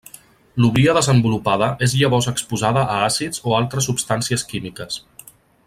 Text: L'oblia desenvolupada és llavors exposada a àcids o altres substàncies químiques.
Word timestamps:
L'oblia 0.63 0.95
desenvolupada 0.97 1.67
és 1.87 1.93
llavors 1.99 2.29
exposada 2.33 2.87
a 2.95 2.97
àcids 3.11 3.45
o 3.51 3.55
altres 3.59 3.91
substàncies 3.91 4.49
químiques. 4.55 4.99